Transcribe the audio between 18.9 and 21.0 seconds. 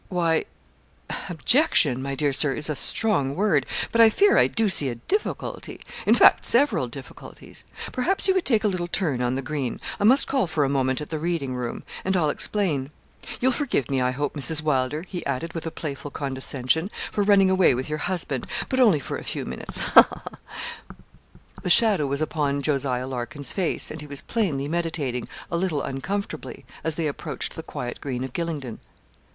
for a few minutes ha, ha!'